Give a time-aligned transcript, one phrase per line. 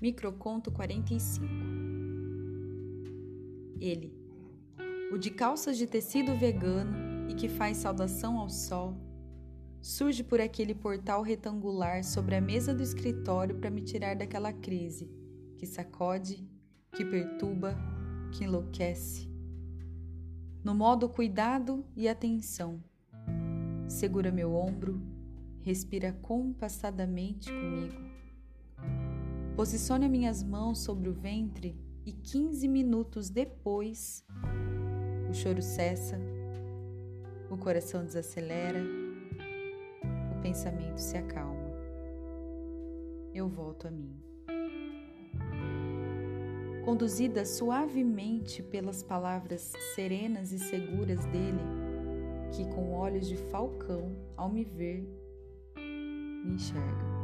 [0.00, 1.44] Microconto 45
[3.78, 4.10] Ele,
[5.12, 8.96] o de calças de tecido vegano e que faz saudação ao sol,
[9.78, 15.10] surge por aquele portal retangular sobre a mesa do escritório para me tirar daquela crise
[15.58, 16.48] que sacode,
[16.96, 17.76] que perturba,
[18.32, 19.28] que enlouquece.
[20.64, 22.82] No modo cuidado e atenção,
[23.86, 24.98] segura meu ombro,
[25.60, 28.10] respira compassadamente comigo
[29.60, 34.24] Posicione minhas mãos sobre o ventre e 15 minutos depois,
[35.28, 36.18] o choro cessa,
[37.50, 38.82] o coração desacelera,
[40.34, 41.68] o pensamento se acalma.
[43.34, 44.18] Eu volto a mim.
[46.82, 51.60] Conduzida suavemente pelas palavras serenas e seguras dele,
[52.56, 55.06] que com olhos de falcão, ao me ver,
[55.76, 57.19] me enxerga.